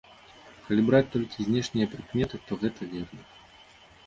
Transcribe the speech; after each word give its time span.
Калі 0.69 0.81
браць 0.87 1.11
толькі 1.15 1.45
знешнія 1.49 1.89
прыкметы, 1.93 2.35
то 2.49 2.59
гэта 2.65 2.81
верна. 2.97 3.21